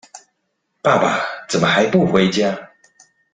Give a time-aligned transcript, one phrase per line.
[0.81, 2.69] 爸爸怎麼還不回家